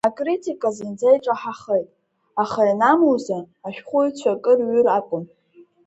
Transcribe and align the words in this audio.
Ҳакритика 0.07 0.69
зынӡа 0.75 1.09
иҿаҳахеит, 1.15 1.89
аха, 2.43 2.61
ианамуӡа, 2.69 3.39
ашәҟәыҩҩцәа 3.67 4.29
акы 4.35 4.53
рҩыр 4.57 4.87
акәын. 4.97 5.25